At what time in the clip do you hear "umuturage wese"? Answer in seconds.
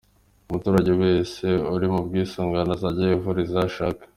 0.49-1.45